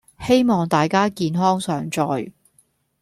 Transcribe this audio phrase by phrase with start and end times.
[0.19, 2.31] 希望大家健康常在